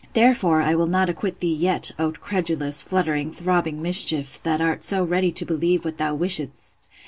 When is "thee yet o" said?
1.41-2.11